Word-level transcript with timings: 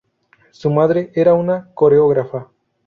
Su 0.49 0.71
madre 0.71 1.11
era 1.13 1.35
una 1.35 1.69
coreógrafa. 1.75 2.47